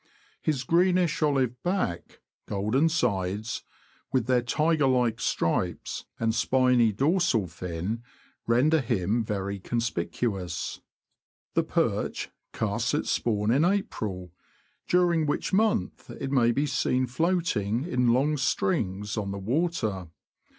[0.41, 3.61] His greenish olive back, golden sides,
[4.11, 8.01] with their tiger like stripes, and spiny dorsal fin^
[8.47, 10.81] render him very conspicuous.
[11.53, 13.21] The perch casts its The Perch.
[13.21, 14.31] spawn in April,
[14.87, 20.07] during which month it may be seen' floating in long strings on the water.